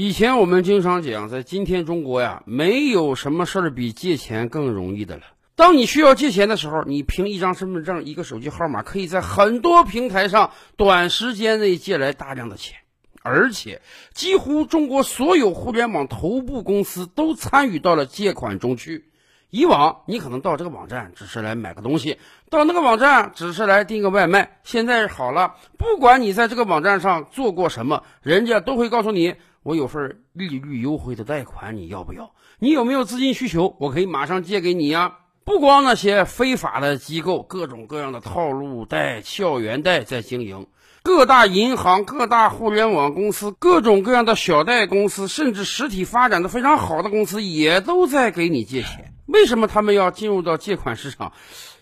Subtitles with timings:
[0.00, 5.22] 以前我们经常讲，在今天中国呀，没有什么事儿比借钱更容易的了。
[5.56, 12.76] 当你需要借钱的时候，你凭一张身份证、一个手机号码，可以在很多平台上短时间内借来大量的钱，
[13.24, 13.82] 而且
[14.14, 19.06] 几乎中国所有互联网头部公司都参与到了借款中去。
[19.50, 22.18] 以往你可能到这个网站只是来买个东西，
[22.50, 24.60] 到那个网站只是来订个外卖。
[24.62, 29.34] 现在好了，不管你在这个网站上做过什么，人家都会告诉你。
[29.68, 32.32] 我有份利率优惠的贷款，你要不要？
[32.58, 33.76] 你有没有资金需求？
[33.78, 35.18] 我可以马上借给你呀！
[35.44, 40.68] 不光那些非法的机构，各种各样的套路贷、校园贷在经营，
[41.02, 49.12] 各大银行、各大互联网公司、各种各样的小贷公司，甚至实体发展的非常好的公司，也都在给你借钱。
[49.26, 51.34] 为什么他们要进入到借款市场？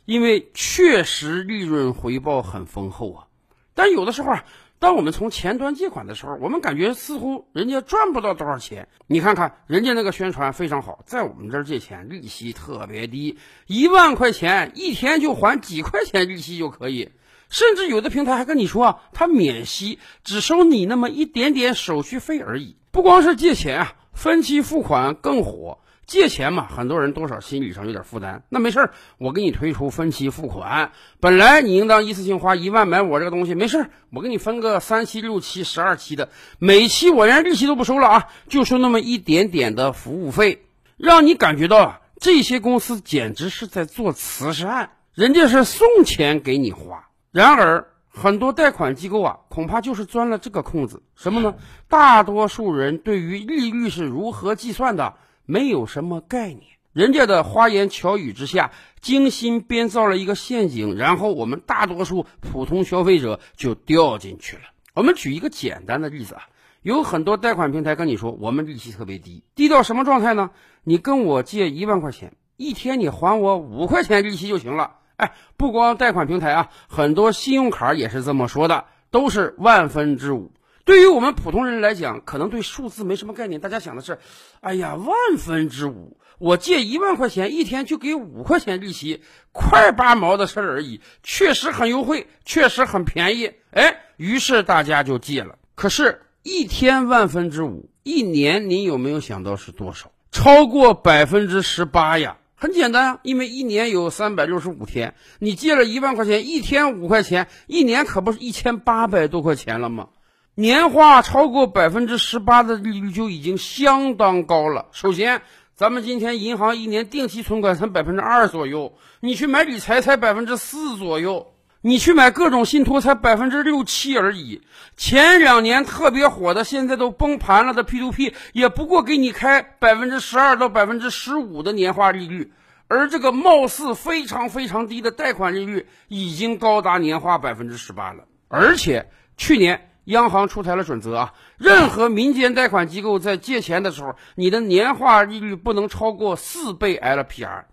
[0.04, 3.26] 因为确实利润回报很丰厚啊！
[3.74, 4.44] 但有的时候啊。
[4.78, 8.88] 当我们从前端借款的时候，我们感觉似乎人家赚不到多少钱。
[9.06, 17.10] 你看看人家那个宣传非常好，在我们这儿借钱利息特别低，一万块钱一天就还几块钱利息就可以。
[17.48, 22.76] 甚至有的平台还跟你说啊，他免息，只收你那么一点点手续费而已。
[22.90, 25.78] 不光是借钱啊，分期付款更火。
[26.06, 28.44] 借钱嘛，很多人多少心理上有点负担。
[28.48, 30.92] 那没事儿，我给你推出分期付款。
[31.18, 36.28] 本来你应当一次性花一万买我这个东西，没事儿，我给你分个三期、六期、十二期的，
[36.60, 40.64] 每期我连利息都不收了啊，就收那么一点点的服务费，
[40.96, 47.08] 让你感觉到啊，这些公司简直是在做慈善，人家是送钱给你花。
[47.32, 51.56] 然而，很多贷款机构啊，恐怕就是钻了这个空子，什么呢？
[51.88, 55.14] 大多数人对于利率是如何计算的？
[55.46, 64.62] 没有什么概念，人家的花言巧语之下，精心编造了一个陷阱，然后我们大多数普通消费者就掉进去了。
[64.94, 66.42] 我们举一个简单的例子啊，
[66.82, 70.50] 有很多贷款平台跟你说，我们利息特别低，低到什么状态呢？
[70.84, 74.96] 你跟我借一万块钱，一天你还我五块钱利息就行了。
[75.16, 80.52] 哎，不光贷款平台啊，很多信用卡也是这么说的，都是万分之五。
[80.86, 83.60] 对于我们普通人来讲，可能对数字没什么概念。
[83.60, 84.20] 大家想的是，
[84.60, 89.20] 哎呀，万分之五，我借一万块钱，一天就给五块钱利息，
[89.50, 93.50] 块八毛的事儿而已，确实很优惠，确实很便宜。
[93.72, 95.58] 哎，于是大家就借了。
[95.74, 100.12] 可是，一天万分之五，一年您有没有想到是多少？
[100.30, 102.38] 超过百分之十八呀！
[102.54, 110.10] 很简单啊，因为一年有三百六十五天，你借了一万块钱，一天五块钱，一年可不是一千八百多块钱了吗？
[110.58, 114.86] 年化超过百分之十八的利率就已经相当高了。
[114.90, 115.42] 首先，
[115.74, 121.48] 咱们今天银行一年定期存款才百分之二左右，你去买理财才百分之四左右，
[121.82, 124.62] 你去买各种信托才百分之六七而已。
[124.96, 132.54] 前两年特别火的，现在都崩盘了的 P to P，也不过给你开百分之十二到百分之十五的年化利率，
[132.88, 138.24] 而这个貌似非常非常低的贷款利率，已经高达年化百分之十八了。
[138.48, 139.90] 而且去年。
[140.06, 147.64] 央行出台了准则啊，任何民间贷款机构在借钱的时候，你的年化利率不能超过四倍 LPR。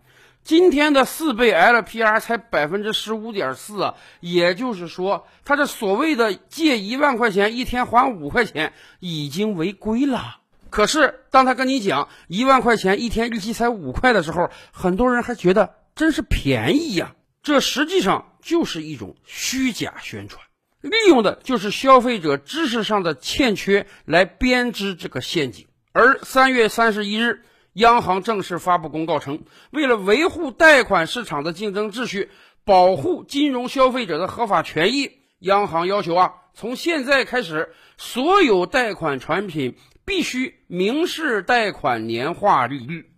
[0.43, 10.37] 今天的四倍 LPR 才百分之十五点四啊，也就是说，他这所谓的借一万块钱一天还五块钱已经违规了。
[10.69, 17.15] 可是当他跟你讲一万块钱一天利息才五块的时候，很多人还觉得真是便宜呀。
[17.41, 20.43] 这实际上就是一种虚假宣传。
[20.83, 25.65] 利用的就是消费者知识上的欠缺来编织这个陷阱。
[25.93, 32.29] 而三月三十一日，央行正式发布公告称，为了维护贷款市场的竞争秩序，
[32.65, 43.09] 保护金融消费者的合法权益，央行要求啊，从现在开始，所有贷款产品必须明示贷款年化利率。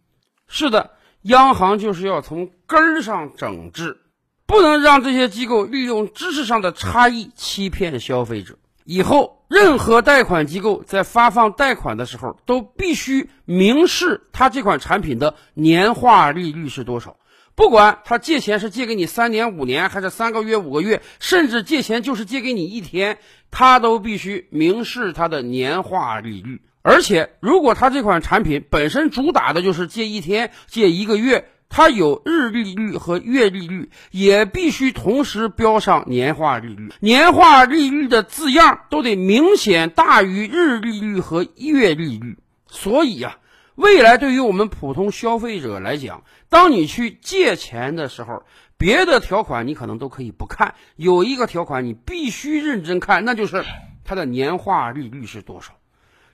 [0.47, 0.91] 是的，
[1.23, 4.01] 央行就是要从根儿上整治。
[4.47, 8.57] 不能让这些机构利用知识上的差异欺骗消费者。
[8.83, 17.17] 以后，任何贷款机构在发放贷款的时候，都必须明示他这款产品的年化利率是多少。
[17.55, 23.17] 不管他借钱是借给你三年、五年，还是三个月、五个月，甚至借钱就是借给你一天，
[23.49, 26.61] 他都必须明示他的年化利率。
[26.83, 31.49] 而且，如果他这款产品本身主打的就是借一天、借一个月。
[31.69, 36.91] 它有日利率和月利率，也必须同时标上年化利率。
[36.99, 42.37] 年化利率的字样都得明显大于日利率和月利率。
[42.67, 43.37] 所以呀，
[43.75, 48.43] 未来对于我们普通消费者来讲，当你去借钱的时候，
[48.77, 53.65] 别的条款你可能都可以不看，有一个条款你必须认真看，那就是
[54.03, 55.73] 它的年化利率是多少。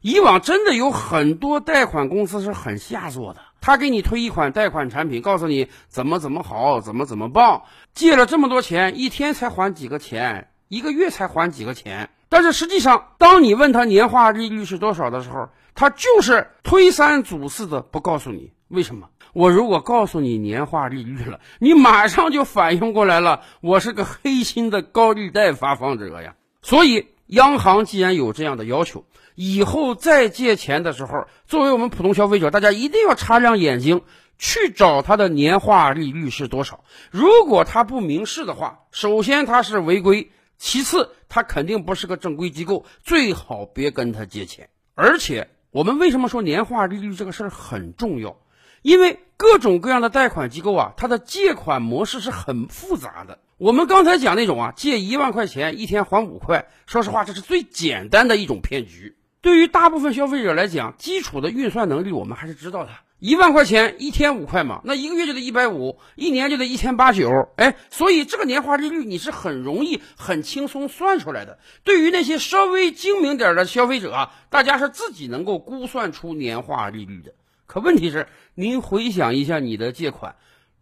[0.01, 7.61] 以往真的有很多贷款公司是很下作的，他给你推一款贷款产品，告诉你怎么怎么好，怎么怎么棒，
[7.93, 12.09] 借了这么多钱，一天才还几个钱，一个月才还几个钱。
[12.27, 18.51] 但是实际上，当你问他年化利率是多少的时候，他就是推三阻四的不告诉你。
[18.69, 19.09] 为什么？
[19.33, 26.33] 我如果告诉你年化利率了，你马上就反应过来了，我是个黑心的高利贷发放者呀。
[26.61, 29.05] 所以，央行既然有这样的要求。
[29.35, 34.01] 以后再借钱的时候，作为我们普通消费者，大家一定要擦亮眼睛
[34.37, 36.83] 去找他的年化利率是多少。
[37.11, 44.69] 如果他不明示的话，首先他是违规，其次他肯定不是个正规机构，最好别跟他借钱。
[44.95, 48.37] 而且，我们为什么说年化利率这个事儿很重要？
[48.81, 53.39] 因为各种各样的贷款机构啊，它的借款模式是很复杂的。
[53.57, 59.15] 我们刚才讲那种啊，借一万块钱一天还五块，说实话，这是最简单的一种骗局。
[59.41, 62.91] 对于大部分消费者来讲，基础的运算能力我们还是知道的。
[63.17, 67.49] 一万块钱一天五块嘛，那一个月就得一百五，一年就得一千八九。
[67.55, 71.59] 哎，所以这个年化利率你是很容易、很轻松算出来的。
[71.83, 77.33] 对于那些稍微精明点的消费者啊，大家是自己能够估算出年化利率的。
[77.67, 80.35] 可问题是，您回想一下你的借款，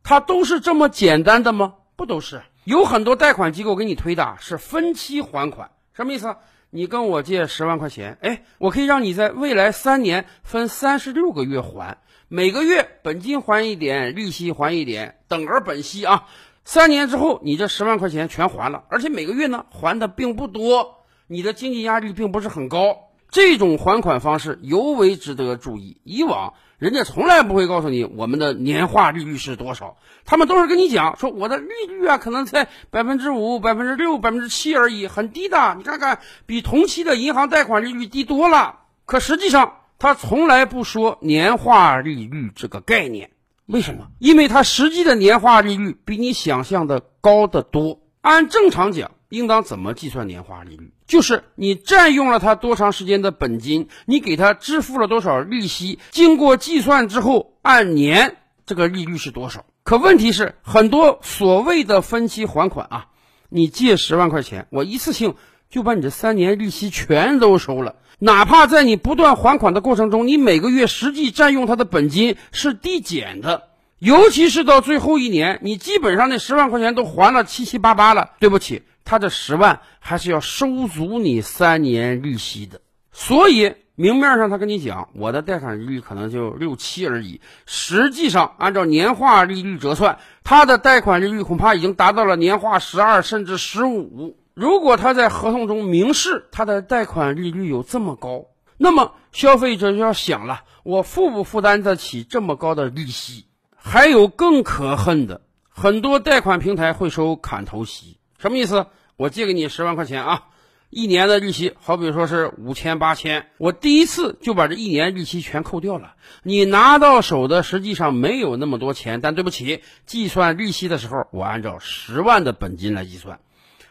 [0.03, 1.75] 它都是这么简单的吗？
[1.97, 6.35] 不都是，有很多贷款机构给你推的是分期还款，什么意思？
[6.71, 16.27] 你跟我借十万块钱，哎，我可以让你在未来三年分三十六个月还，每个月本金还一点，利息还一点，等额本息啊。
[16.63, 23.09] 三年之后，你这十万块钱全还了，而且每个月呢还的并不多，你的经济压力并不是很高。
[23.31, 26.01] 这种还款方式尤为值得注意。
[26.03, 35.75] 以往人家从来不会告诉你我们的年化利率是多少，他们都是跟你讲说我的利率啊可能在百分之五、百分之六、百分之七而已，很低的。
[35.77, 38.79] 你看看，比同期的银行贷款利率低多了。
[39.05, 43.31] 可实际上，他从来不说年化利率这个概念。
[43.65, 44.07] 为什么？
[44.17, 47.99] 因为他实际的年化利率比你想象的高得多。
[48.21, 49.11] 按正常讲。
[49.29, 50.91] 应当怎么计算年化利率？
[51.07, 59.65] 就是你占用了他多长时间的本金，你给他支付了多少利息，经过计算之后，按年这个利率是多少？
[59.83, 63.07] 可问题是，很多所谓的分期还款啊，
[63.49, 65.35] 你借十万块钱，我一次性
[65.69, 78.83] 就把你这三年利息全都收了，哪怕在你不断还款的过程中，你每个月实际占用他的本金是递减的，尤其是到最后一年，你基本上那十万块钱都还了七七八八了，对不起。
[79.09, 82.79] 他这十万还是要收足你三年利息的，
[83.11, 94.37] 所以明面上他跟你讲，我的贷款利率可能就六七而已，实际上按照年化利率折算，他的贷款利率恐怕已经达到了年化十二甚至十五。
[94.53, 98.45] 如果他在合同中明示他的贷款利率有这么高，
[98.77, 103.47] 那么消费者就要想了，我负不负担得起这么高的利息？
[103.75, 108.85] 还有更可恨的，很多贷款平台会收砍头息，什么意思？
[109.19, 110.43] 我借给你十万块钱啊，
[110.89, 116.15] 一年的利息好比说是五千八千，我第一次就把这一年利息全扣掉了。
[116.41, 123.41] 你拿到手的实际上没有那么多钱，但对不起，计算利息的时候我按照十万的本金来计算。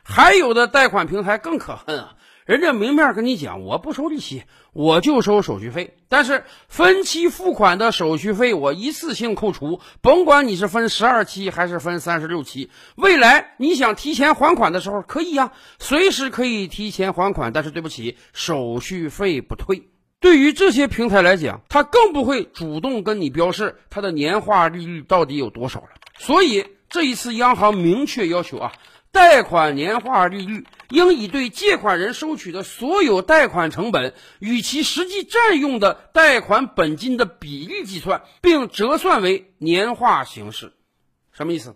[0.02, 2.14] 还有的贷款平台更可恨啊。
[2.48, 5.98] 人家明面跟你讲，我不收利息，我就收手续费。
[6.08, 12.70] 但是分期付款的手续费我一次性扣除，甭管你是分十二期还是分三十六期。
[12.96, 17.52] 未来你想提前还款的时候可以呀，随时可以提前还款。
[17.52, 19.82] 但是对不起，手续费不退。
[20.18, 25.88] 对于这些平台来讲，他更不会主动跟你标示他的年化利率到底有多少了。
[26.16, 28.72] 所以这一次央行明确要求啊。
[29.10, 40.72] 贷款年化利率应以对借款人收取的所有贷款成本与其实际占用的贷款本金的比例计算，并折算为年化形式。
[41.32, 41.74] 什么意思？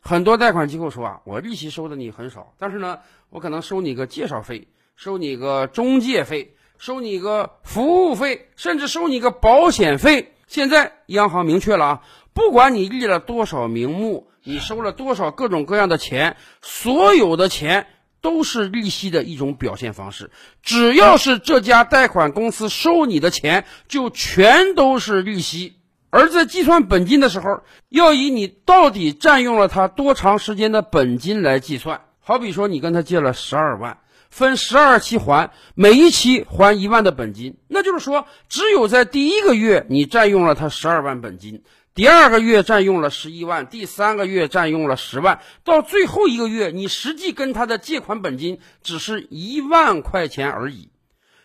[0.00, 10.34] 很多贷款机构说啊，我利息收的你很少，但是呢，我可能收你个介绍费，收你个中介费，收你个服务费，甚至收你个保险费。
[10.46, 14.30] 现在央行明确了啊，不管你立了多少名目。
[14.48, 16.38] 你收了多少各种各样的钱？
[16.62, 17.86] 所有的钱
[18.22, 20.30] 都是利息的一种表现方式。
[20.62, 25.74] 只要是这家贷款公司收你的钱，就全都是利息。
[26.08, 32.00] 而在计算本金的时候，要以你到底占用了他多长时间的本金来计算。
[32.18, 33.98] 好比说，你跟他借了十二万，
[34.30, 41.64] 分十二期还，每一期还一万的本金，那就是说，只有在第一个月你占用了他十二万本金。
[41.98, 50.92] 第二个月占用了十一万，第三个月占用了十万，到最后一个月，你实际跟他的借款本金只是一万块钱而已。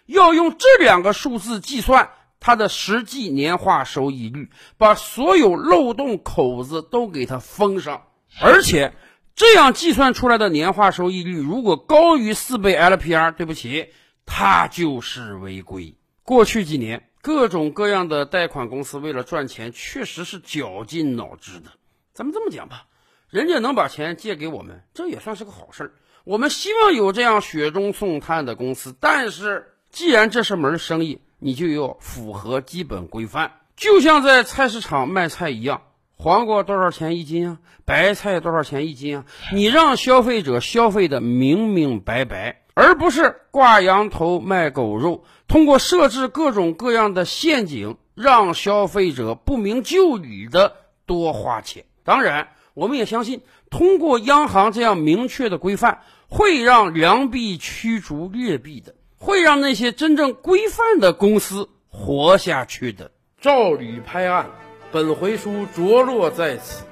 [0.05, 8.03] 要用这两个数字计算它的实际年化收益率，把所有漏洞口子都给它封上。
[8.39, 8.93] 而且
[9.33, 13.87] 这样计算出来的年化收益率如果高于四倍 LPR，对不起，
[14.27, 15.97] 它就是违规。
[16.21, 21.71] 过去几年，各种各样的贷款公司为了赚钱，确实是绞尽脑汁的。
[22.13, 22.87] 咱们这么讲吧，
[23.29, 25.93] 人家能把钱借给我们，这也算是个好事儿。
[26.25, 35.83] 我们希望有这样雪中送炭的公司，但是既然这是门生意，你就要符合基本规范，就像在菜市场卖菜一样，
[36.17, 37.59] 黄瓜多少钱一斤啊？
[37.85, 39.25] 白菜多少钱一斤啊？
[39.53, 50.75] 你让消费者消费的明明白白，而不是挂羊头卖狗肉，通过设置各种各样的陷阱，让消费者不明就里的
[51.05, 51.85] 多花钱。
[52.03, 56.01] 当然，我们也相信，通过央行这样明确的规范。
[56.29, 63.11] 会让良币驱逐劣币的，会让那些真正规范的公司活下去的。
[63.39, 64.49] 照吕拍案，
[64.91, 66.85] 本回书着落在此。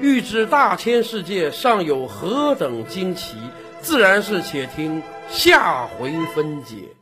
[0.00, 3.36] 欲知大千世界尚有何等惊奇，
[3.86, 5.00] 自然是且听
[5.30, 6.95] 下回分解。